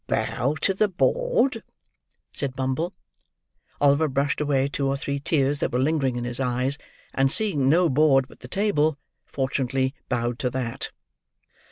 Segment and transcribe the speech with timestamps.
[0.07, 1.61] "Bow to the board,"
[2.33, 2.95] said Bumble.
[3.79, 6.79] Oliver brushed away two or three tears that were lingering in his eyes;
[7.13, 10.89] and seeing no board but the table, fortunately bowed to that.